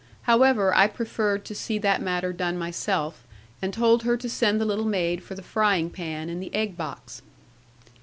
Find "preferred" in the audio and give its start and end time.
0.87-1.45